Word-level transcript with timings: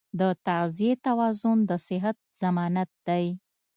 د 0.19 0.21
تغذیې 0.47 0.93
توازن 1.05 1.57
د 1.69 1.71
صحت 1.87 2.17
ضمانت 2.41 2.89
دی. 3.07 3.25